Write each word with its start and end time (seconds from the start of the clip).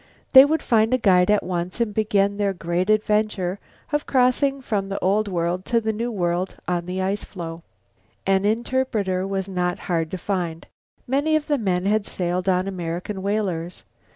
They 0.33 0.45
would 0.45 0.63
find 0.63 0.91
a 0.95 0.97
guide 0.97 1.29
at 1.29 1.43
once 1.43 1.79
and 1.79 1.93
begin 1.93 2.37
their 2.37 2.53
great 2.53 2.89
adventure 2.89 3.59
of 3.91 4.07
crossing 4.07 4.59
from 4.59 4.89
the 4.89 4.97
Old 4.97 5.27
World 5.27 5.63
to 5.65 5.79
the 5.79 5.93
New 5.93 6.11
on 6.67 6.87
the 6.87 6.99
ice 6.99 7.23
floe. 7.23 7.61
An 8.25 8.43
interpreter 8.43 9.27
was 9.27 9.47
not 9.47 9.77
hard 9.91 10.09
to 10.09 10.17
find. 10.17 10.65
Many 11.05 11.35
of 11.35 11.45
the 11.45 11.59
men 11.59 11.85
had 11.85 12.07
sailed 12.07 12.49
on 12.49 12.67
American 12.67 13.21
whalers. 13.21 13.83